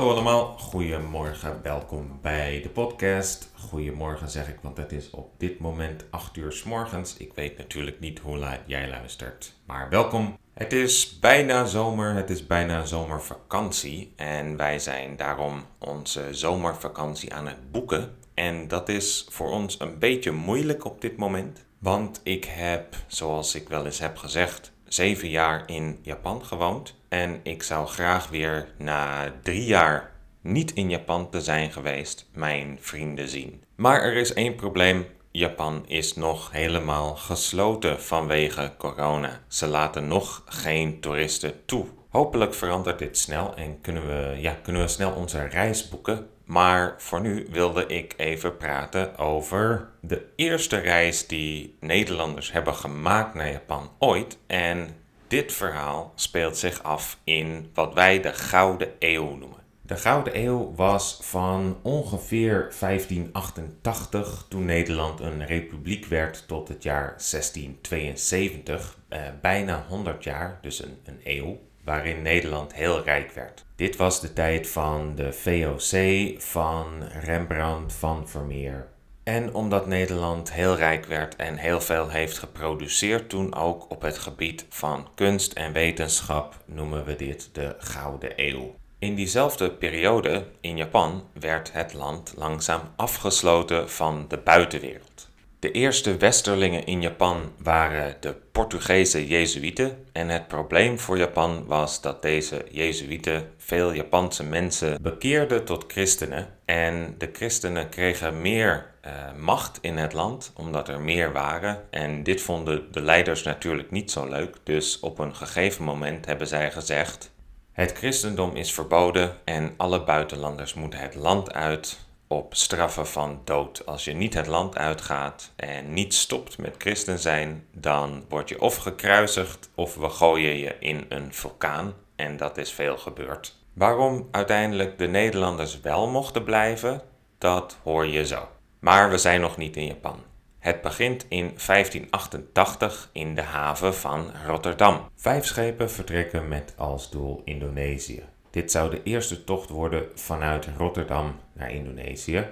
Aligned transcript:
Hallo 0.00 0.14
allemaal, 0.14 0.56
goedemorgen, 0.58 1.62
welkom 1.62 2.18
bij 2.22 2.60
de 2.62 2.68
podcast. 2.68 3.50
Goedemorgen 3.54 4.30
zeg 4.30 4.48
ik, 4.48 4.58
want 4.62 4.76
het 4.76 4.92
is 4.92 5.10
op 5.10 5.30
dit 5.38 5.58
moment 5.58 6.04
8 6.10 6.36
uur 6.36 6.52
s 6.52 6.62
morgens. 6.62 7.16
Ik 7.16 7.32
weet 7.34 7.58
natuurlijk 7.58 8.00
niet 8.00 8.18
hoe 8.18 8.36
laat 8.36 8.60
jij 8.66 8.88
luistert, 8.88 9.54
maar 9.66 9.88
welkom. 9.88 10.38
Het 10.54 10.72
is 10.72 11.18
bijna 11.18 11.64
zomer, 11.64 12.14
het 12.14 12.30
is 12.30 12.46
bijna 12.46 12.84
zomervakantie 12.84 14.12
en 14.16 14.56
wij 14.56 14.78
zijn 14.78 15.16
daarom 15.16 15.64
onze 15.78 16.28
zomervakantie 16.30 17.34
aan 17.34 17.46
het 17.46 17.70
boeken. 17.70 18.16
En 18.34 18.68
dat 18.68 18.88
is 18.88 19.26
voor 19.28 19.50
ons 19.50 19.80
een 19.80 19.98
beetje 19.98 20.32
moeilijk 20.32 20.84
op 20.84 21.00
dit 21.00 21.16
moment, 21.16 21.64
want 21.78 22.20
ik 22.22 22.44
heb, 22.44 22.96
zoals 23.06 23.54
ik 23.54 23.68
wel 23.68 23.84
eens 23.84 23.98
heb 23.98 24.16
gezegd, 24.16 24.72
zeven 24.84 25.28
jaar 25.28 25.62
in 25.66 25.98
Japan 26.02 26.44
gewoond. 26.44 26.98
En 27.10 27.40
ik 27.42 27.62
zou 27.62 27.86
graag 27.86 28.28
weer 28.28 28.66
na 28.78 29.32
drie 29.42 29.64
jaar 29.64 30.12
niet 30.40 30.72
in 30.72 30.90
Japan 30.90 31.30
te 31.30 31.40
zijn 31.40 31.72
geweest, 31.72 32.28
mijn 32.32 32.78
vrienden 32.80 33.28
zien. 33.28 33.62
Maar 33.76 34.02
er 34.02 34.16
is 34.16 34.32
één 34.32 34.54
probleem. 34.54 35.06
Japan 35.30 35.84
is 35.86 36.14
nog 36.14 36.50
helemaal 36.52 37.16
gesloten 37.16 38.02
vanwege 38.02 38.72
corona. 38.78 39.40
Ze 39.48 39.66
laten 39.66 40.08
nog 40.08 40.42
geen 40.46 41.00
toeristen 41.00 41.64
toe. 41.64 41.86
Hopelijk 42.08 42.54
verandert 42.54 42.98
dit 42.98 43.18
snel 43.18 43.54
en 43.54 43.80
kunnen 43.80 44.06
we, 44.06 44.40
ja, 44.40 44.56
kunnen 44.62 44.82
we 44.82 44.88
snel 44.88 45.12
onze 45.12 45.44
reis 45.44 45.88
boeken. 45.88 46.26
Maar 46.44 46.94
voor 46.98 47.20
nu 47.20 47.46
wilde 47.50 47.86
ik 47.86 48.14
even 48.16 48.56
praten 48.56 49.18
over 49.18 49.88
de 50.00 50.26
eerste 50.36 50.78
reis 50.78 51.26
die 51.26 51.76
Nederlanders 51.80 52.52
hebben 52.52 52.74
gemaakt 52.74 53.34
naar 53.34 53.50
Japan 53.50 53.90
ooit. 53.98 54.38
En 54.46 54.88
dit 55.30 55.52
verhaal 55.52 56.12
speelt 56.14 56.56
zich 56.56 56.82
af 56.82 57.18
in 57.24 57.70
wat 57.74 57.94
wij 57.94 58.20
de 58.20 58.32
Gouden 58.32 58.88
Eeuw 58.98 59.36
noemen. 59.36 59.58
De 59.82 59.96
Gouden 59.96 60.38
Eeuw 60.38 60.72
was 60.74 61.18
van 61.22 61.78
ongeveer 61.82 62.72
1588, 62.80 64.46
toen 64.48 64.64
Nederland 64.64 65.20
een 65.20 65.46
republiek 65.46 66.06
werd, 66.06 66.44
tot 66.48 66.68
het 66.68 66.82
jaar 66.82 67.06
1672. 67.06 68.98
Eh, 69.08 69.20
bijna 69.40 69.84
100 69.88 70.24
jaar, 70.24 70.58
dus 70.62 70.82
een, 70.82 70.98
een 71.04 71.20
eeuw, 71.24 71.58
waarin 71.84 72.22
Nederland 72.22 72.74
heel 72.74 73.02
rijk 73.02 73.32
werd. 73.32 73.64
Dit 73.76 73.96
was 73.96 74.20
de 74.20 74.32
tijd 74.32 74.68
van 74.68 75.14
de 75.14 75.32
VOC, 75.32 76.34
van 76.42 77.02
Rembrandt, 77.02 77.92
van 77.92 78.28
Vermeer. 78.28 78.88
En 79.22 79.54
omdat 79.54 79.86
Nederland 79.86 80.52
heel 80.52 80.76
rijk 80.76 81.06
werd 81.06 81.36
en 81.36 81.56
heel 81.56 81.80
veel 81.80 82.08
heeft 82.08 82.38
geproduceerd 82.38 83.28
toen 83.28 83.54
ook 83.54 83.90
op 83.90 84.02
het 84.02 84.18
gebied 84.18 84.66
van 84.68 85.08
kunst 85.14 85.52
en 85.52 85.72
wetenschap, 85.72 86.56
noemen 86.64 87.04
we 87.04 87.16
dit 87.16 87.48
de 87.52 87.76
Gouden 87.78 88.32
Eeuw. 88.36 88.74
In 88.98 89.14
diezelfde 89.14 89.70
periode 89.70 90.46
in 90.60 90.76
Japan 90.76 91.24
werd 91.32 91.72
het 91.72 91.92
land 91.92 92.34
langzaam 92.36 92.80
afgesloten 92.96 93.90
van 93.90 94.24
de 94.28 94.38
buitenwereld. 94.38 95.29
De 95.60 95.70
eerste 95.70 96.16
westerlingen 96.16 96.86
in 96.86 97.00
Japan 97.00 97.52
waren 97.58 98.16
de 98.20 98.34
Portugese 98.52 99.26
Jezuïeten 99.26 100.06
en 100.12 100.28
het 100.28 100.48
probleem 100.48 100.98
voor 100.98 101.18
Japan 101.18 101.66
was 101.66 102.00
dat 102.00 102.22
deze 102.22 102.64
Jezuïeten 102.70 103.50
veel 103.56 103.92
Japanse 103.92 104.44
mensen 104.44 105.02
bekeerden 105.02 105.64
tot 105.64 105.84
christenen. 105.88 106.48
En 106.64 107.14
de 107.18 107.30
christenen 107.32 107.88
kregen 107.88 108.40
meer 108.40 108.90
uh, 109.06 109.12
macht 109.38 109.78
in 109.80 109.96
het 109.96 110.12
land 110.12 110.52
omdat 110.56 110.88
er 110.88 111.00
meer 111.00 111.32
waren. 111.32 111.84
En 111.90 112.22
dit 112.22 112.40
vonden 112.40 112.92
de 112.92 113.00
leiders 113.00 113.42
natuurlijk 113.42 113.90
niet 113.90 114.10
zo 114.10 114.28
leuk. 114.28 114.56
Dus 114.62 115.00
op 115.00 115.18
een 115.18 115.36
gegeven 115.36 115.84
moment 115.84 116.26
hebben 116.26 116.46
zij 116.46 116.70
gezegd 116.70 117.30
het 117.72 117.92
christendom 117.92 118.56
is 118.56 118.72
verboden 118.72 119.36
en 119.44 119.74
alle 119.76 120.04
buitenlanders 120.04 120.74
moeten 120.74 121.00
het 121.00 121.14
land 121.14 121.52
uit 121.52 121.98
op 122.32 122.54
straffen 122.54 123.06
van 123.06 123.40
dood. 123.44 123.86
Als 123.86 124.04
je 124.04 124.12
niet 124.12 124.34
het 124.34 124.46
land 124.46 124.76
uitgaat 124.76 125.52
en 125.56 125.92
niet 125.92 126.14
stopt 126.14 126.58
met 126.58 126.74
christen 126.78 127.18
zijn, 127.18 127.66
dan 127.72 128.24
word 128.28 128.48
je 128.48 128.60
of 128.60 128.76
gekruisigd 128.76 129.70
of 129.74 129.94
we 129.94 130.08
gooien 130.08 130.56
je 130.56 130.76
in 130.80 131.04
een 131.08 131.34
vulkaan. 131.34 131.94
En 132.16 132.36
dat 132.36 132.56
is 132.56 132.72
veel 132.72 132.98
gebeurd. 132.98 133.56
Waarom 133.72 134.28
uiteindelijk 134.30 134.98
de 134.98 135.06
Nederlanders 135.06 135.80
wel 135.80 136.08
mochten 136.08 136.44
blijven, 136.44 137.02
dat 137.38 137.78
hoor 137.82 138.06
je 138.06 138.26
zo. 138.26 138.48
Maar 138.80 139.10
we 139.10 139.18
zijn 139.18 139.40
nog 139.40 139.56
niet 139.56 139.76
in 139.76 139.86
Japan. 139.86 140.22
Het 140.58 140.80
begint 140.80 141.26
in 141.28 141.54
1588 141.66 143.10
in 143.12 143.34
de 143.34 143.42
haven 143.42 143.94
van 143.94 144.30
Rotterdam. 144.46 145.08
Vijf 145.16 145.46
schepen 145.46 145.90
vertrekken 145.90 146.48
met 146.48 146.74
als 146.76 147.10
doel 147.10 147.42
Indonesië. 147.44 148.24
Dit 148.50 148.70
zou 148.70 148.90
de 148.90 149.02
eerste 149.02 149.44
tocht 149.44 149.68
worden 149.68 150.04
vanuit 150.14 150.68
Rotterdam 150.76 151.36
naar 151.52 151.70
Indonesië. 151.72 152.46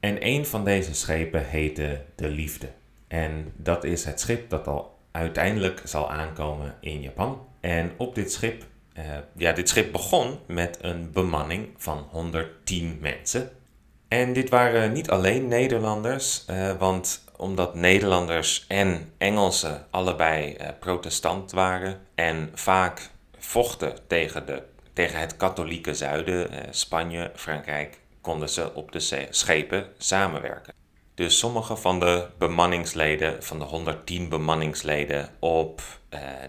En 0.00 0.26
een 0.26 0.46
van 0.46 0.64
deze 0.64 0.94
schepen 0.94 1.46
heette 1.46 2.04
De 2.14 2.28
Liefde. 2.28 2.68
En 3.08 3.52
dat 3.56 3.84
is 3.84 4.04
het 4.04 4.20
schip 4.20 4.50
dat 4.50 4.66
al 4.66 4.98
uiteindelijk 5.10 5.82
zal 5.84 6.10
aankomen 6.10 6.74
in 6.80 7.00
Japan. 7.00 7.46
En 7.60 7.92
op 7.96 8.14
dit 8.14 8.32
schip, 8.32 8.64
uh, 8.98 9.04
ja, 9.36 9.52
dit 9.52 9.68
schip 9.68 9.92
begon 9.92 10.38
met 10.46 10.78
een 10.80 11.10
bemanning 11.12 11.68
van 11.76 12.06
110 12.10 12.98
mensen. 13.00 13.50
En 14.08 14.32
dit 14.32 14.48
waren 14.48 14.92
niet 14.92 15.10
alleen 15.10 15.48
Nederlanders, 15.48 16.44
uh, 16.50 16.72
want 16.78 17.24
omdat 17.36 17.74
Nederlanders 17.74 18.64
en 18.68 19.12
Engelsen 19.18 19.86
allebei 19.90 20.56
uh, 20.60 20.68
protestant 20.80 21.52
waren 21.52 22.00
en 22.14 22.50
vaak 22.54 23.10
vochten 23.38 23.94
tegen, 24.06 24.46
de, 24.46 24.62
tegen 25.00 25.20
het 25.20 25.36
katholieke 25.36 25.94
zuiden, 25.94 26.52
uh, 26.52 26.58
Spanje, 26.70 27.30
Frankrijk, 27.34 27.98
konden 28.20 28.48
ze 28.48 28.74
op 28.74 28.92
de 28.92 29.28
schepen 29.30 29.86
samenwerken. 29.98 30.74
Dus 31.14 31.38
sommige 31.38 31.76
van 31.76 32.00
de 32.00 32.26
bemanningsleden, 32.38 33.42
van 33.42 33.58
de 33.58 33.64
110 33.64 34.28
bemanningsleden 34.28 35.28
op 35.38 35.82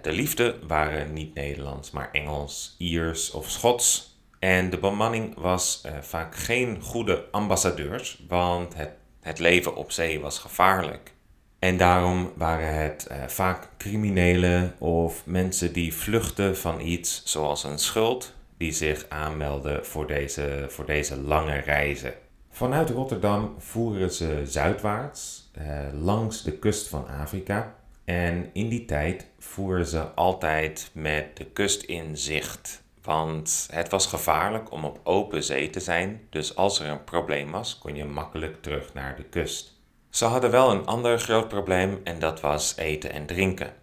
de 0.01 0.11
liefde, 0.11 0.55
waren 0.67 1.13
niet 1.13 1.33
Nederlands, 1.33 1.91
maar 1.91 2.09
Engels, 2.11 2.75
Iers 2.77 3.31
of 3.31 3.49
Schots. 3.49 4.15
En 4.39 4.69
de 4.69 4.77
bemanning 4.77 5.35
was 5.37 5.83
uh, 5.85 5.91
vaak 6.01 6.35
geen 6.35 6.81
goede 6.81 7.25
ambassadeurs, 7.31 8.23
want 8.27 8.75
het, 8.75 8.91
het 9.21 9.39
leven 9.39 9.75
op 9.75 9.91
zee 9.91 10.19
was 10.19 10.39
gevaarlijk. 10.39 11.13
En 11.59 11.77
daarom 11.77 12.31
waren 12.35 12.75
het 12.75 13.07
vaak 13.27 13.69
criminelen 13.77 14.75
of 14.79 15.25
mensen 15.25 15.73
die 15.73 15.93
vluchten 15.93 16.57
van 16.57 16.79
iets 16.79 17.21
zoals 17.25 17.63
een 17.63 17.79
schuld, 17.79 18.33
die 18.61 18.71
zich 18.71 19.05
aanmelden 19.09 19.85
voor 19.85 20.07
deze, 20.07 20.65
voor 20.69 20.85
deze 20.85 21.21
lange 21.21 21.57
reizen. 21.57 22.13
Vanuit 22.49 22.89
Rotterdam 22.89 23.55
voeren 23.57 24.11
ze 24.11 24.41
zuidwaarts 24.43 25.51
uh, 25.57 25.79
langs 25.93 26.43
de 26.43 26.51
kust 26.51 26.87
van 26.87 27.07
Afrika. 27.07 27.75
En 28.05 28.49
in 28.53 28.69
die 28.69 28.85
tijd 28.85 29.27
voeren 29.39 29.85
ze 29.85 30.01
altijd 30.01 30.89
met 30.93 31.37
de 31.37 31.45
kust 31.45 31.83
in 31.83 32.17
zicht. 32.17 32.83
Want 33.01 33.67
het 33.71 33.89
was 33.89 34.05
gevaarlijk 34.05 34.71
om 34.71 34.85
op 34.85 34.99
open 35.03 35.43
zee 35.43 35.69
te 35.69 35.79
zijn, 35.79 36.21
dus 36.29 36.55
als 36.55 36.79
er 36.79 36.87
een 36.87 37.03
probleem 37.03 37.51
was, 37.51 37.77
kon 37.77 37.95
je 37.95 38.05
makkelijk 38.05 38.61
terug 38.61 38.93
naar 38.93 39.15
de 39.15 39.23
kust. 39.23 39.79
Ze 40.09 40.25
hadden 40.25 40.51
wel 40.51 40.71
een 40.71 40.85
ander 40.85 41.19
groot 41.19 41.47
probleem 41.47 42.01
en 42.03 42.19
dat 42.19 42.41
was 42.41 42.77
eten 42.77 43.11
en 43.11 43.25
drinken. 43.25 43.73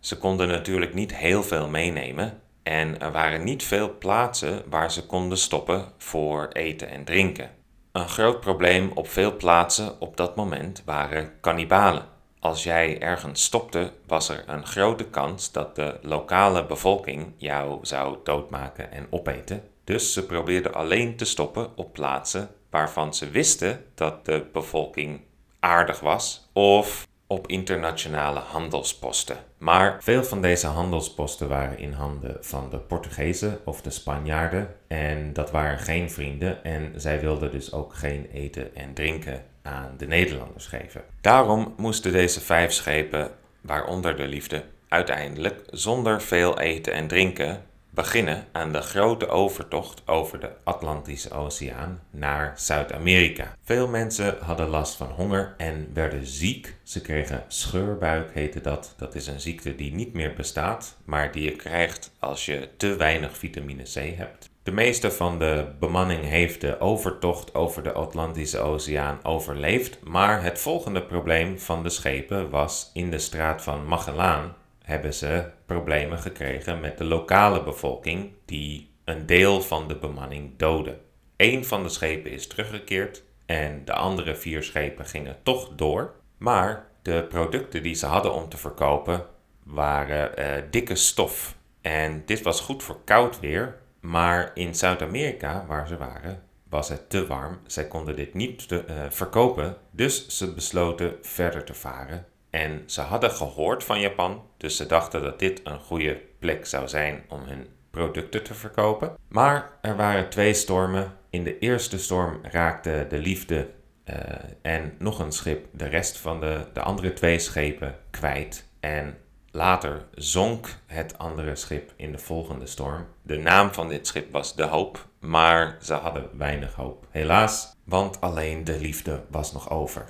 Ze 0.00 0.18
konden 0.18 0.48
natuurlijk 0.48 0.94
niet 0.94 1.16
heel 1.16 1.42
veel 1.42 1.68
meenemen 1.68 2.40
en 2.68 3.00
er 3.00 3.12
waren 3.12 3.44
niet 3.44 3.62
veel 3.62 3.98
plaatsen 3.98 4.62
waar 4.70 4.92
ze 4.92 5.06
konden 5.06 5.38
stoppen 5.38 5.84
voor 5.98 6.48
eten 6.52 6.88
en 6.88 7.04
drinken. 7.04 7.50
Een 7.92 8.08
groot 8.08 8.40
probleem 8.40 8.90
op 8.94 9.08
veel 9.08 9.36
plaatsen 9.36 10.00
op 10.00 10.16
dat 10.16 10.36
moment 10.36 10.82
waren 10.84 11.32
kannibalen. 11.40 12.04
Als 12.40 12.62
jij 12.62 13.00
ergens 13.00 13.42
stopte, 13.42 13.92
was 14.06 14.28
er 14.28 14.44
een 14.46 14.66
grote 14.66 15.04
kans 15.04 15.52
dat 15.52 15.76
de 15.76 15.98
lokale 16.02 16.66
bevolking 16.66 17.32
jou 17.36 17.78
zou 17.82 18.16
doodmaken 18.24 18.92
en 18.92 19.06
opeten. 19.10 19.62
Dus 19.84 20.12
ze 20.12 20.26
probeerden 20.26 20.74
alleen 20.74 21.16
te 21.16 21.24
stoppen 21.24 21.76
op 21.76 21.92
plaatsen 21.92 22.48
waarvan 22.70 23.14
ze 23.14 23.30
wisten 23.30 23.84
dat 23.94 24.24
de 24.24 24.46
bevolking 24.52 25.20
aardig 25.60 26.00
was 26.00 26.48
of 26.52 27.07
op 27.30 27.46
internationale 27.46 28.38
handelsposten. 28.38 29.36
Maar 29.58 29.96
veel 30.02 30.24
van 30.24 30.42
deze 30.42 30.66
handelsposten 30.66 31.48
waren 31.48 31.78
in 31.78 31.92
handen 31.92 32.36
van 32.40 32.70
de 32.70 32.78
Portugezen 32.78 33.58
of 33.64 33.82
de 33.82 33.90
Spanjaarden 33.90 34.74
en 34.86 35.32
dat 35.32 35.50
waren 35.50 35.78
geen 35.78 36.10
vrienden 36.10 36.64
en 36.64 36.92
zij 36.96 37.20
wilden 37.20 37.50
dus 37.50 37.72
ook 37.72 37.94
geen 37.94 38.28
eten 38.32 38.76
en 38.76 38.94
drinken 38.94 39.44
aan 39.62 39.94
de 39.96 40.06
Nederlanders 40.06 40.66
geven. 40.66 41.02
Daarom 41.20 41.74
moesten 41.76 42.12
deze 42.12 42.40
vijf 42.40 42.72
schepen, 42.72 43.30
waaronder 43.60 44.16
de 44.16 44.26
liefde, 44.26 44.64
uiteindelijk 44.88 45.62
zonder 45.70 46.22
veel 46.22 46.58
eten 46.58 46.92
en 46.92 47.08
drinken 47.08 47.62
beginnen 47.98 48.44
aan 48.52 48.72
de 48.72 48.80
grote 48.80 49.28
overtocht 49.28 50.02
over 50.06 50.40
de 50.40 50.50
Atlantische 50.64 51.30
Oceaan 51.30 52.00
naar 52.10 52.52
Zuid-Amerika. 52.56 53.56
Veel 53.62 53.88
mensen 53.88 54.36
hadden 54.40 54.68
last 54.68 54.96
van 54.96 55.10
honger 55.10 55.54
en 55.56 55.90
werden 55.94 56.26
ziek. 56.26 56.76
Ze 56.82 57.00
kregen 57.00 57.44
scheurbuik, 57.48 58.30
heette 58.32 58.60
dat. 58.60 58.94
Dat 58.96 59.14
is 59.14 59.26
een 59.26 59.40
ziekte 59.40 59.74
die 59.74 59.94
niet 59.94 60.12
meer 60.12 60.34
bestaat, 60.34 60.96
maar 61.04 61.32
die 61.32 61.42
je 61.42 61.56
krijgt 61.56 62.12
als 62.18 62.46
je 62.46 62.68
te 62.76 62.96
weinig 62.96 63.36
vitamine 63.36 63.82
C 63.82 64.16
hebt. 64.16 64.50
De 64.62 64.72
meeste 64.72 65.10
van 65.10 65.38
de 65.38 65.66
bemanning 65.80 66.24
heeft 66.24 66.60
de 66.60 66.80
overtocht 66.80 67.54
over 67.54 67.82
de 67.82 67.92
Atlantische 67.92 68.58
Oceaan 68.58 69.18
overleefd, 69.22 69.98
maar 70.04 70.42
het 70.42 70.58
volgende 70.58 71.02
probleem 71.02 71.58
van 71.58 71.82
de 71.82 71.90
schepen 71.90 72.50
was 72.50 72.90
in 72.92 73.10
de 73.10 73.18
straat 73.18 73.62
van 73.62 73.86
Magellaan 73.86 74.54
hebben 74.88 75.14
ze 75.14 75.50
problemen 75.66 76.18
gekregen 76.18 76.80
met 76.80 76.98
de 76.98 77.04
lokale 77.04 77.62
bevolking 77.62 78.32
die 78.44 78.90
een 79.04 79.26
deel 79.26 79.62
van 79.62 79.88
de 79.88 79.96
bemanning 79.96 80.56
doodde. 80.56 80.98
Eén 81.36 81.64
van 81.64 81.82
de 81.82 81.88
schepen 81.88 82.30
is 82.30 82.46
teruggekeerd 82.46 83.22
en 83.46 83.84
de 83.84 83.92
andere 83.92 84.36
vier 84.36 84.62
schepen 84.62 85.06
gingen 85.06 85.36
toch 85.42 85.68
door, 85.74 86.14
maar 86.38 86.86
de 87.02 87.26
producten 87.28 87.82
die 87.82 87.94
ze 87.94 88.06
hadden 88.06 88.34
om 88.34 88.48
te 88.48 88.56
verkopen 88.56 89.26
waren 89.62 90.30
uh, 90.38 90.62
dikke 90.70 90.94
stof. 90.94 91.56
En 91.80 92.22
dit 92.26 92.42
was 92.42 92.60
goed 92.60 92.82
voor 92.82 93.00
koud 93.04 93.40
weer, 93.40 93.78
maar 94.00 94.50
in 94.54 94.74
Zuid-Amerika, 94.74 95.64
waar 95.66 95.88
ze 95.88 95.96
waren, 95.96 96.42
was 96.68 96.88
het 96.88 97.10
te 97.10 97.26
warm. 97.26 97.58
Zij 97.66 97.88
konden 97.88 98.16
dit 98.16 98.34
niet 98.34 98.68
te, 98.68 98.84
uh, 98.88 98.94
verkopen, 99.08 99.76
dus 99.90 100.28
ze 100.28 100.54
besloten 100.54 101.16
verder 101.22 101.64
te 101.64 101.74
varen. 101.74 102.26
En 102.50 102.82
ze 102.86 103.00
hadden 103.00 103.30
gehoord 103.30 103.84
van 103.84 104.00
Japan, 104.00 104.42
dus 104.56 104.76
ze 104.76 104.86
dachten 104.86 105.22
dat 105.22 105.38
dit 105.38 105.60
een 105.64 105.80
goede 105.80 106.20
plek 106.38 106.66
zou 106.66 106.88
zijn 106.88 107.24
om 107.28 107.40
hun 107.42 107.66
producten 107.90 108.42
te 108.42 108.54
verkopen. 108.54 109.16
Maar 109.28 109.70
er 109.82 109.96
waren 109.96 110.28
twee 110.28 110.54
stormen. 110.54 111.16
In 111.30 111.44
de 111.44 111.58
eerste 111.58 111.98
storm 111.98 112.40
raakte 112.42 113.06
de 113.08 113.18
liefde 113.18 113.68
uh, 114.04 114.14
en 114.62 114.94
nog 114.98 115.18
een 115.18 115.32
schip 115.32 115.66
de 115.72 115.86
rest 115.86 116.18
van 116.18 116.40
de, 116.40 116.66
de 116.72 116.80
andere 116.80 117.12
twee 117.12 117.38
schepen 117.38 117.98
kwijt. 118.10 118.66
En 118.80 119.16
Later 119.50 120.04
zonk 120.14 120.68
het 120.86 121.18
andere 121.18 121.56
schip 121.56 121.92
in 121.96 122.12
de 122.12 122.18
volgende 122.18 122.66
storm. 122.66 123.06
De 123.22 123.36
naam 123.36 123.72
van 123.72 123.88
dit 123.88 124.06
schip 124.06 124.32
was 124.32 124.56
De 124.56 124.62
Hoop, 124.62 125.06
maar 125.20 125.76
ze 125.82 125.94
hadden 125.94 126.28
weinig 126.32 126.74
hoop. 126.74 127.06
Helaas, 127.10 127.76
want 127.84 128.20
alleen 128.20 128.64
de 128.64 128.78
liefde 128.80 129.24
was 129.30 129.52
nog 129.52 129.70
over. 129.70 130.04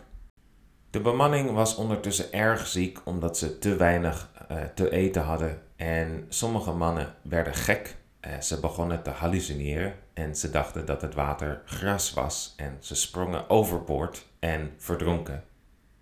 De 0.90 1.00
bemanning 1.00 1.50
was 1.50 1.74
ondertussen 1.74 2.32
erg 2.32 2.66
ziek 2.66 2.98
omdat 3.04 3.38
ze 3.38 3.58
te 3.58 3.76
weinig 3.76 4.30
uh, 4.50 4.56
te 4.74 4.90
eten 4.90 5.22
hadden 5.22 5.62
en 5.76 6.26
sommige 6.28 6.72
mannen 6.72 7.14
werden 7.22 7.54
gek. 7.54 7.96
Uh, 8.26 8.40
ze 8.40 8.60
begonnen 8.60 9.02
te 9.02 9.10
hallucineren 9.10 9.94
en 10.14 10.36
ze 10.36 10.50
dachten 10.50 10.86
dat 10.86 11.02
het 11.02 11.14
water 11.14 11.62
gras 11.64 12.12
was 12.12 12.54
en 12.56 12.76
ze 12.80 12.94
sprongen 12.94 13.50
overboord 13.50 14.26
en 14.38 14.72
verdronken. 14.76 15.44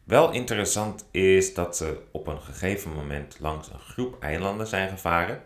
Wel 0.05 0.33
interessant 0.33 1.07
is 1.11 1.55
dat 1.55 1.77
ze 1.77 2.01
op 2.13 2.27
een 2.27 2.41
gegeven 2.41 2.93
moment 2.93 3.37
langs 3.41 3.71
een 3.73 3.79
groep 3.79 4.23
eilanden 4.23 4.67
zijn 4.67 4.89
gevaren, 4.89 5.43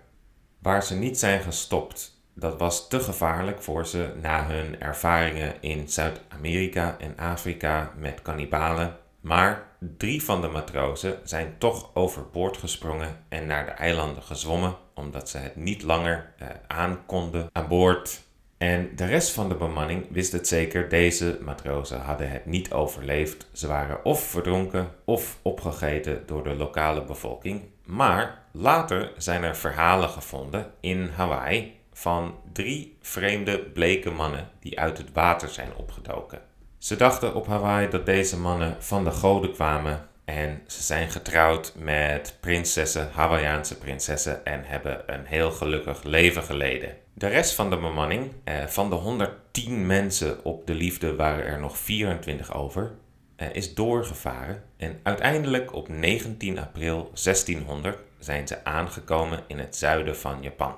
waar 0.59 0.85
ze 0.85 0.95
niet 0.95 1.19
zijn 1.19 1.41
gestopt. 1.41 2.19
Dat 2.35 2.59
was 2.59 2.89
te 2.89 3.01
gevaarlijk 3.01 3.63
voor 3.63 3.87
ze 3.87 4.13
na 4.21 4.47
hun 4.47 4.81
ervaringen 4.81 5.55
in 5.61 5.89
Zuid-Amerika 5.89 6.97
en 6.99 7.17
Afrika 7.17 7.93
met 7.97 8.23
kannibalen. 8.23 8.97
Maar 9.21 9.67
drie 9.79 10.23
van 10.23 10.41
de 10.41 10.49
matrozen 10.49 11.19
zijn 11.25 11.55
toch 11.59 11.91
overboord 11.95 12.57
gesprongen 12.57 13.25
en 13.29 13.47
naar 13.47 13.65
de 13.65 13.71
eilanden 13.71 14.23
gezwommen, 14.23 14.77
omdat 14.95 15.29
ze 15.29 15.39
het 15.39 15.57
niet 15.57 15.83
langer 15.83 16.33
eh, 16.39 16.49
aan 16.67 17.07
konden 17.07 17.49
aan 17.53 17.69
boord 17.69 18.29
en 18.61 18.97
de 18.97 19.07
rest 19.07 19.31
van 19.31 19.49
de 19.49 19.55
bemanning 19.55 20.07
wist 20.11 20.33
het 20.33 20.49
zeker, 20.49 20.89
deze 20.89 21.39
matrozen 21.43 22.01
hadden 22.01 22.31
het 22.31 22.47
niet 22.47 22.73
overleefd. 22.73 23.49
Ze 23.53 23.67
waren 23.67 24.05
of 24.05 24.23
verdronken 24.23 24.89
of 25.05 25.39
opgegeten 25.43 26.23
door 26.27 26.45
de 26.45 26.55
lokale 26.55 27.05
bevolking. 27.05 27.63
Maar 27.85 28.43
later 28.53 29.13
zijn 29.17 29.43
er 29.43 29.57
verhalen 29.57 30.09
gevonden 30.09 30.73
in 30.81 31.09
Hawaii 31.09 31.81
van 31.93 32.35
drie 32.53 32.97
vreemde 33.01 33.59
bleke 33.59 34.11
mannen 34.11 34.49
die 34.61 34.81
uit 34.81 34.99
het 34.99 35.13
water 35.13 35.49
zijn 35.49 35.75
opgedoken. 35.77 36.41
Ze 36.81 36.97
dachten 36.97 37.35
op 37.35 37.47
Hawaii 37.47 37.89
dat 37.89 38.07
deze 38.07 38.39
mannen 38.39 38.77
van 38.79 39.05
de 39.05 39.11
goden 39.11 39.53
kwamen 39.53 40.09
en 40.25 40.63
ze 40.67 40.83
zijn 40.83 41.11
getrouwd 41.11 41.73
met 41.77 42.37
prinsessen, 42.41 43.11
Hawaiiaanse 43.13 43.79
prinsessen 43.79 44.45
en 44.45 44.65
hebben 44.65 45.03
een 45.07 45.25
heel 45.25 45.51
gelukkig 45.51 46.03
leven 46.03 46.43
geleden. 46.43 46.97
De 47.15 47.27
rest 47.27 47.55
van 47.55 47.71
de 47.71 47.79
bemanning, 47.79 48.33
eh, 48.45 48.67
van 48.67 48.91
de 48.91 48.97
110 48.97 49.87
mensen 49.87 50.45
op 50.45 50.67
de 50.67 50.75
liefde 50.75 51.17
waren 51.17 51.45
er 51.45 51.61
nog 51.61 51.79
24 51.79 52.55
over, 52.55 52.93
eh, 53.37 53.49
is 53.53 53.75
doorgevaren. 53.75 54.63
En 54.77 55.01
uiteindelijk 55.03 55.75
op 55.75 55.89
19 55.89 56.59
april 56.59 57.11
1600 57.15 57.99
zijn 58.19 58.49
ze 58.49 58.65
aangekomen 58.65 59.43
in 59.47 59.59
het 59.59 59.77
zuiden 59.77 60.17
van 60.17 60.43
Japan. 60.43 60.75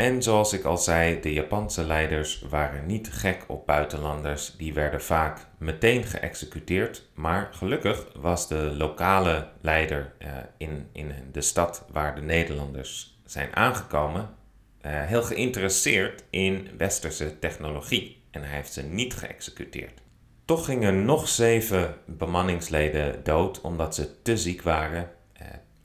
En 0.00 0.22
zoals 0.22 0.52
ik 0.52 0.64
al 0.64 0.78
zei, 0.78 1.20
de 1.20 1.32
Japanse 1.32 1.84
leiders 1.84 2.44
waren 2.50 2.86
niet 2.86 3.12
gek 3.12 3.44
op 3.46 3.66
buitenlanders. 3.66 4.54
Die 4.56 4.74
werden 4.74 5.02
vaak 5.02 5.46
meteen 5.58 6.04
geëxecuteerd. 6.04 7.08
Maar 7.14 7.48
gelukkig 7.52 8.06
was 8.14 8.48
de 8.48 8.74
lokale 8.76 9.48
leider 9.60 10.12
uh, 10.18 10.28
in, 10.56 10.88
in 10.92 11.12
de 11.32 11.40
stad 11.40 11.86
waar 11.92 12.14
de 12.14 12.20
Nederlanders 12.20 13.20
zijn 13.24 13.56
aangekomen 13.56 14.22
uh, 14.22 14.30
heel 14.82 15.22
geïnteresseerd 15.22 16.24
in 16.30 16.68
westerse 16.76 17.38
technologie. 17.38 18.22
En 18.30 18.42
hij 18.42 18.56
heeft 18.56 18.72
ze 18.72 18.82
niet 18.82 19.14
geëxecuteerd. 19.14 20.00
Toch 20.44 20.64
gingen 20.64 21.04
nog 21.04 21.28
zeven 21.28 21.94
bemanningsleden 22.06 23.24
dood 23.24 23.60
omdat 23.60 23.94
ze 23.94 24.22
te 24.22 24.36
ziek 24.36 24.62
waren. 24.62 25.10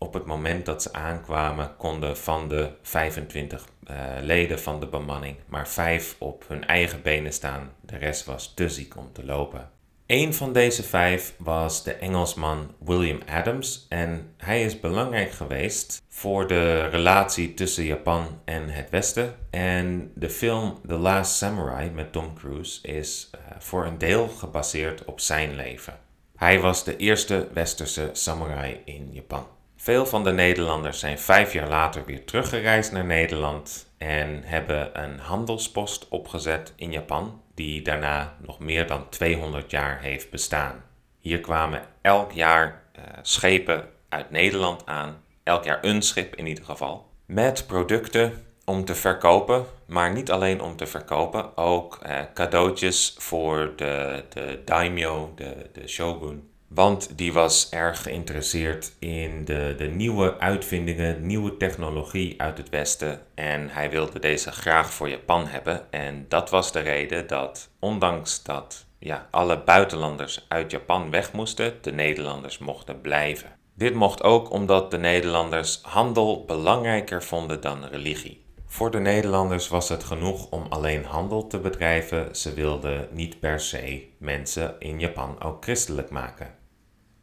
Op 0.06 0.14
het 0.14 0.26
moment 0.26 0.66
dat 0.66 0.82
ze 0.82 0.94
aankwamen 0.94 1.76
konden 1.78 2.18
van 2.18 2.50
de 2.50 2.70
25 2.82 3.66
uh, 3.90 3.98
leden 4.22 4.60
van 4.60 4.80
de 4.80 4.88
bemanning 4.88 5.36
maar 5.46 5.68
vijf 5.68 6.16
op 6.18 6.46
hun 6.48 6.68
eigen 6.68 7.02
benen 7.02 7.34
staan. 7.34 7.72
De 7.82 7.98
rest 7.98 8.26
was 8.26 8.54
te 8.54 8.70
ziek 8.70 8.98
om 8.98 9.10
te 9.14 9.26
lopen. 9.26 9.70
Een 10.06 10.34
van 10.34 10.54
deze 10.54 10.84
vijf 10.84 11.34
was 11.38 11.84
de 11.84 11.94
Engelsman 11.94 12.72
William 12.80 13.20
Adams 13.30 13.86
en 13.90 14.34
hij 14.38 14.64
is 14.64 14.80
belangrijk 14.80 15.32
geweest 15.32 16.02
voor 16.10 16.48
de 16.48 16.88
relatie 16.88 17.54
tussen 17.54 17.84
Japan 17.84 18.42
en 18.44 18.70
het 18.70 18.90
Westen. 18.90 19.36
En 19.50 20.12
de 20.16 20.30
film 20.30 20.80
The 20.88 20.98
Last 20.98 21.36
Samurai 21.36 21.90
met 21.90 22.12
Tom 22.12 22.34
Cruise 22.34 22.88
is 22.88 23.30
uh, 23.36 23.42
voor 23.60 23.86
een 23.86 23.98
deel 23.98 24.28
gebaseerd 24.28 25.06
op 25.06 25.20
zijn 25.20 25.56
leven. 25.56 26.00
Hij 26.36 26.60
was 26.60 26.84
de 26.84 26.98
eerste 26.98 27.48
westerse 27.54 28.10
samurai 28.14 28.82
in 28.86 29.10
Japan. 29.12 29.46
Veel 29.78 30.06
van 30.06 30.24
de 30.24 30.32
Nederlanders 30.32 31.00
zijn 31.00 31.20
vijf 31.20 31.54
jaar 31.54 31.70
later 31.70 32.06
weer 32.06 32.26
teruggereisd 32.26 32.92
naar 32.92 33.06
Nederland 33.06 33.90
en 33.98 34.44
hebben 34.44 35.04
een 35.04 35.20
handelspost 35.20 36.08
opgezet 36.10 36.74
in 36.76 36.92
Japan, 36.92 37.42
die 37.56 37.82
daarna 37.82 38.36
nog 38.40 38.60
meer 38.60 38.88
dan 38.88 39.10
200 39.10 39.72
jaar 39.72 40.02
heeft 40.02 40.30
bestaan. 40.30 40.84
Hier 41.20 41.40
kwamen 41.40 41.82
elk 42.02 42.32
jaar 42.32 42.84
uh, 42.98 43.04
schepen 43.22 43.90
uit 44.10 44.32
Nederland 44.32 44.86
aan, 44.86 45.24
elk 45.44 45.64
jaar 45.64 45.80
een 45.82 46.02
schip 46.02 46.36
in 46.36 46.48
ieder 46.48 46.66
geval, 46.66 47.10
met 47.26 47.68
producten 47.68 48.46
om 48.66 48.86
te 48.86 48.96
verkopen, 48.96 49.66
maar 49.86 50.14
niet 50.14 50.32
alleen 50.32 50.62
om 50.62 50.76
te 50.76 50.86
verkopen, 50.86 51.58
ook 51.58 52.00
uh, 52.06 52.20
cadeautjes 52.34 53.16
voor 53.18 53.74
de, 53.76 54.24
de 54.30 54.62
daimyo, 54.66 55.32
de, 55.36 55.70
de 55.74 55.88
shogun 55.88 56.50
want 56.76 57.18
die 57.18 57.34
was 57.34 57.70
erg 57.70 58.02
geïnteresseerd 58.02 58.92
in 59.00 59.46
de, 59.46 59.76
de 59.78 59.88
nieuwe 59.88 60.40
uitvindingen, 60.40 61.26
nieuwe 61.26 61.58
technologie 61.58 62.42
uit 62.42 62.58
het 62.58 62.70
Westen. 62.70 63.22
En 63.36 63.70
hij 63.70 63.90
wilde 63.90 64.20
deze 64.20 64.52
graag 64.52 64.94
voor 64.94 65.10
Japan 65.10 65.48
hebben. 65.48 65.92
En 65.92 66.26
dat 66.28 66.50
was 66.50 66.72
de 66.72 66.80
reden 66.80 67.28
dat, 67.28 67.70
ondanks 67.80 68.44
dat 68.44 68.86
ja, 69.00 69.28
alle 69.32 69.64
buitenlanders 69.64 70.46
uit 70.48 70.72
Japan 70.72 71.12
weg 71.12 71.34
moesten, 71.34 71.74
de 71.82 71.92
Nederlanders 71.92 72.58
mochten 72.58 73.02
blijven. 73.02 73.56
Dit 73.74 73.94
mocht 73.94 74.24
ook 74.24 74.52
omdat 74.52 74.92
de 74.92 74.98
Nederlanders 74.98 75.80
handel 75.82 76.46
belangrijker 76.46 77.24
vonden 77.24 77.62
dan 77.62 77.86
religie. 77.86 78.44
Voor 78.66 78.92
de 78.92 79.00
Nederlanders 79.00 79.68
was 79.68 79.90
het 79.90 80.04
genoeg 80.04 80.50
om 80.50 80.66
alleen 80.70 81.06
handel 81.06 81.48
te 81.48 81.60
bedrijven. 81.60 82.36
Ze 82.36 82.54
wilden 82.54 83.08
niet 83.12 83.40
per 83.40 83.60
se 83.60 84.08
mensen 84.18 84.76
in 84.80 85.00
Japan 85.00 85.42
ook 85.42 85.64
christelijk 85.64 86.10
maken. 86.10 86.64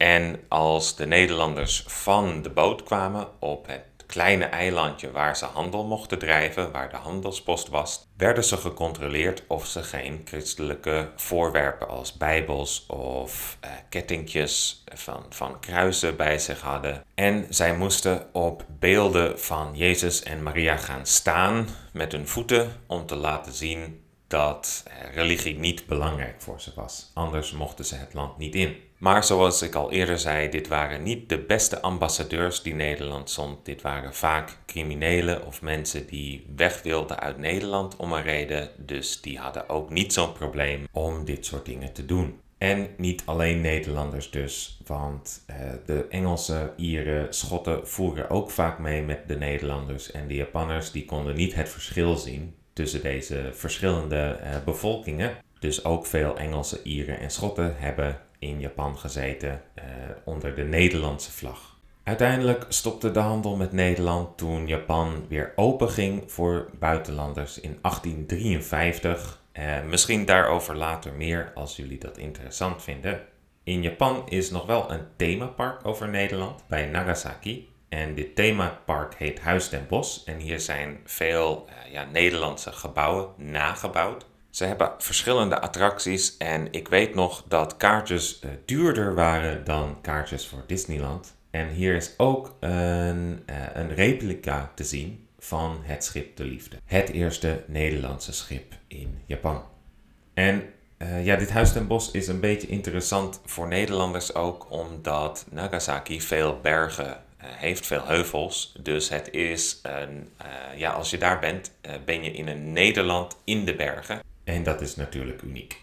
En 0.02 0.40
als 0.48 0.96
de 0.96 1.06
Nederlanders 1.06 1.84
van 1.86 2.42
de 2.42 2.50
boot 2.50 2.82
kwamen 2.82 3.28
op 3.38 3.66
het 3.66 3.84
kleine 4.06 4.44
eilandje 4.44 5.10
waar 5.10 5.36
ze 5.36 5.44
handel 5.44 5.84
mochten 5.84 6.18
drijven, 6.18 6.72
waar 6.72 6.90
de 6.90 6.96
handelspost 6.96 7.68
was, 7.68 8.06
werden 8.16 8.44
ze 8.44 8.56
gecontroleerd 8.56 9.42
of 9.48 9.66
ze 9.66 9.82
geen 9.82 10.22
christelijke 10.24 11.10
voorwerpen 11.16 11.88
als 11.88 12.12
bijbels 12.12 12.86
of 12.86 13.58
uh, 13.64 13.70
kettingjes 13.88 14.84
van, 14.94 15.24
van 15.28 15.60
kruisen 15.60 16.16
bij 16.16 16.38
zich 16.38 16.60
hadden. 16.60 17.04
En 17.14 17.46
zij 17.48 17.76
moesten 17.76 18.26
op 18.32 18.64
beelden 18.78 19.40
van 19.40 19.70
Jezus 19.74 20.22
en 20.22 20.42
Maria 20.42 20.76
gaan 20.76 21.06
staan 21.06 21.68
met 21.92 22.12
hun 22.12 22.28
voeten 22.28 22.72
om 22.86 23.06
te 23.06 23.16
laten 23.16 23.52
zien 23.52 24.04
dat 24.26 24.82
religie 25.14 25.58
niet 25.58 25.86
belangrijk 25.86 26.34
voor 26.38 26.60
ze 26.60 26.72
was. 26.74 27.10
Anders 27.14 27.52
mochten 27.52 27.84
ze 27.84 27.94
het 27.94 28.14
land 28.14 28.38
niet 28.38 28.54
in. 28.54 28.90
Maar 29.02 29.24
zoals 29.24 29.62
ik 29.62 29.74
al 29.74 29.92
eerder 29.92 30.18
zei, 30.18 30.48
dit 30.48 30.68
waren 30.68 31.02
niet 31.02 31.28
de 31.28 31.38
beste 31.38 31.80
ambassadeurs 31.80 32.62
die 32.62 32.74
Nederland 32.74 33.30
zond. 33.30 33.64
Dit 33.64 33.82
waren 33.82 34.14
vaak 34.14 34.58
criminelen 34.66 35.46
of 35.46 35.62
mensen 35.62 36.06
die 36.06 36.46
weg 36.56 36.82
wilden 36.82 37.20
uit 37.20 37.38
Nederland 37.38 37.96
om 37.96 38.12
een 38.12 38.22
reden. 38.22 38.70
Dus 38.76 39.20
die 39.20 39.38
hadden 39.38 39.68
ook 39.68 39.90
niet 39.90 40.12
zo'n 40.12 40.32
probleem 40.32 40.86
om 40.92 41.24
dit 41.24 41.46
soort 41.46 41.64
dingen 41.64 41.92
te 41.92 42.06
doen. 42.06 42.40
En 42.58 42.88
niet 42.96 43.22
alleen 43.24 43.60
Nederlanders 43.60 44.30
dus, 44.30 44.80
want 44.86 45.44
uh, 45.50 45.56
de 45.86 46.06
Engelsen, 46.08 46.72
Ieren, 46.76 47.34
Schotten 47.34 47.88
voeren 47.88 48.30
ook 48.30 48.50
vaak 48.50 48.78
mee 48.78 49.02
met 49.02 49.28
de 49.28 49.36
Nederlanders. 49.36 50.10
En 50.10 50.28
de 50.28 50.34
Japanners 50.34 50.90
die 50.90 51.04
konden 51.04 51.36
niet 51.36 51.54
het 51.54 51.68
verschil 51.68 52.16
zien 52.16 52.54
tussen 52.72 53.02
deze 53.02 53.50
verschillende 53.52 54.38
uh, 54.42 54.48
bevolkingen. 54.64 55.36
Dus 55.58 55.84
ook 55.84 56.06
veel 56.06 56.36
Engelsen, 56.36 56.78
Ieren 56.82 57.18
en 57.18 57.30
Schotten 57.30 57.74
hebben 57.76 58.20
in 58.42 58.60
Japan 58.60 58.98
gezeten 58.98 59.62
uh, 59.78 59.84
onder 60.24 60.54
de 60.54 60.62
Nederlandse 60.62 61.32
vlag. 61.32 61.76
Uiteindelijk 62.02 62.64
stopte 62.68 63.10
de 63.10 63.18
handel 63.18 63.56
met 63.56 63.72
Nederland 63.72 64.38
toen 64.38 64.66
Japan 64.66 65.24
weer 65.28 65.52
open 65.56 65.90
ging 65.90 66.32
voor 66.32 66.70
buitenlanders 66.78 67.60
in 67.60 67.78
1853. 67.82 69.40
Uh, 69.52 69.82
misschien 69.88 70.24
daarover 70.24 70.76
later 70.76 71.12
meer 71.12 71.52
als 71.54 71.76
jullie 71.76 71.98
dat 71.98 72.18
interessant 72.18 72.82
vinden. 72.82 73.20
In 73.64 73.82
Japan 73.82 74.22
is 74.28 74.50
nog 74.50 74.66
wel 74.66 74.90
een 74.90 75.06
themapark 75.16 75.86
over 75.86 76.08
Nederland 76.08 76.64
bij 76.68 76.86
Nagasaki. 76.86 77.70
En 77.88 78.14
dit 78.14 78.34
themapark 78.34 79.14
heet 79.14 79.40
Huis 79.40 79.68
den 79.68 79.86
Bosch. 79.88 80.26
En 80.26 80.38
hier 80.38 80.60
zijn 80.60 81.00
veel 81.04 81.68
uh, 81.68 81.92
ja, 81.92 82.04
Nederlandse 82.04 82.72
gebouwen 82.72 83.28
nagebouwd. 83.36 84.26
Ze 84.52 84.64
hebben 84.64 84.92
verschillende 84.98 85.60
attracties 85.60 86.36
en 86.36 86.68
ik 86.70 86.88
weet 86.88 87.14
nog 87.14 87.44
dat 87.48 87.76
kaartjes 87.76 88.40
uh, 88.44 88.50
duurder 88.64 89.14
waren 89.14 89.64
dan 89.64 90.00
kaartjes 90.00 90.46
voor 90.46 90.64
Disneyland. 90.66 91.34
En 91.50 91.68
hier 91.68 91.94
is 91.94 92.14
ook 92.16 92.56
een, 92.60 93.42
uh, 93.50 93.56
een 93.72 93.94
replica 93.94 94.72
te 94.74 94.84
zien 94.84 95.26
van 95.38 95.78
het 95.82 96.04
schip 96.04 96.36
De 96.36 96.44
Liefde. 96.44 96.76
Het 96.84 97.10
eerste 97.10 97.64
Nederlandse 97.66 98.32
schip 98.32 98.72
in 98.86 99.22
Japan. 99.26 99.62
En 100.34 100.62
uh, 100.98 101.24
ja, 101.24 101.36
dit 101.36 101.50
Huis 101.50 101.72
ten 101.72 101.86
Bos 101.86 102.10
is 102.10 102.28
een 102.28 102.40
beetje 102.40 102.68
interessant 102.68 103.40
voor 103.44 103.68
Nederlanders 103.68 104.34
ook, 104.34 104.70
omdat 104.70 105.46
Nagasaki 105.50 106.20
veel 106.20 106.60
bergen 106.60 107.22
heeft, 107.36 107.86
veel 107.86 108.06
heuvels. 108.06 108.74
Dus 108.80 109.08
het 109.08 109.30
is 109.30 109.80
een, 109.82 110.28
ja, 110.76 110.90
als 110.90 111.10
je 111.10 111.18
daar 111.18 111.38
bent, 111.38 111.70
ben 112.04 112.24
je 112.24 112.30
in 112.30 112.48
een 112.48 112.72
Nederland 112.72 113.36
in 113.44 113.64
de 113.64 113.74
bergen. 113.74 114.20
En 114.52 114.62
dat 114.62 114.80
is 114.80 114.96
natuurlijk 114.96 115.42
uniek. 115.42 115.80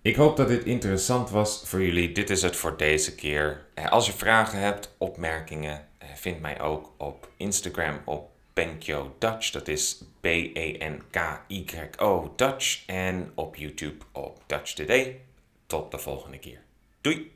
Ik 0.00 0.16
hoop 0.16 0.36
dat 0.36 0.48
dit 0.48 0.64
interessant 0.64 1.30
was 1.30 1.62
voor 1.64 1.82
jullie. 1.82 2.12
Dit 2.12 2.30
is 2.30 2.42
het 2.42 2.56
voor 2.56 2.76
deze 2.76 3.14
keer. 3.14 3.66
Eh, 3.74 3.90
als 3.90 4.06
je 4.06 4.12
vragen 4.12 4.58
hebt, 4.58 4.94
opmerkingen, 4.98 5.88
eh, 5.98 6.08
vind 6.14 6.40
mij 6.40 6.60
ook 6.60 6.92
op 6.96 7.28
Instagram 7.36 8.00
op 8.04 8.30
Benkyo 8.52 9.14
Dutch. 9.18 9.50
Dat 9.50 9.68
is 9.68 10.04
B-E-N-K-Y-O 10.20 11.12
Dutch. 12.36 12.86
En 12.86 13.32
op 13.34 13.56
YouTube 13.56 14.04
op 14.12 14.42
Dutch 14.46 14.72
Today. 14.72 15.20
Tot 15.66 15.90
de 15.90 15.98
volgende 15.98 16.38
keer. 16.38 16.60
Doei! 17.00 17.30